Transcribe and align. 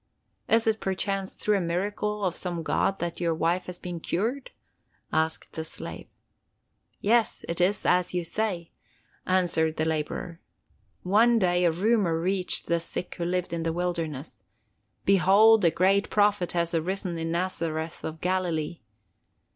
"Is 0.49 0.65
it 0.65 0.79
perchance 0.79 1.35
through 1.35 1.57
a 1.57 1.61
miracle 1.61 2.25
of 2.25 2.35
some 2.35 2.63
god 2.63 2.97
that 2.97 3.19
your 3.19 3.35
wife 3.35 3.67
has 3.67 3.77
been 3.77 3.99
cured?" 3.99 4.49
asked 5.13 5.53
the 5.53 5.63
slave. 5.63 6.07
"Yes, 7.01 7.45
it 7.47 7.61
is 7.61 7.85
as 7.85 8.11
you 8.11 8.23
say," 8.25 8.71
answered 9.27 9.77
the 9.77 9.85
laborer. 9.85 10.39
"One 11.03 11.37
day 11.37 11.65
a 11.65 11.71
rumor 11.71 12.19
reached 12.19 12.65
the 12.65 12.79
sick 12.79 13.13
who 13.19 13.25
lived 13.25 13.53
in 13.53 13.61
the 13.61 13.71
wilderness: 13.71 14.43
'Behold, 15.05 15.63
a 15.63 15.69
great 15.69 16.09
Prophet 16.09 16.53
has 16.53 16.73
arisen 16.73 17.19
in 17.19 17.29
Nazareth 17.31 18.03
of 18.03 18.21
Galilee. 18.21 18.77